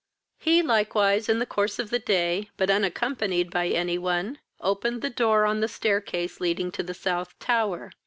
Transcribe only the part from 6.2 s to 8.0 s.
leading to the South tower.